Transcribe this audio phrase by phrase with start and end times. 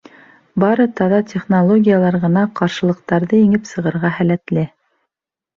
[0.61, 4.69] Бары таҙа технологиялар ғына ҡаршылыҡтарҙы еңеп сығырға һәләтле.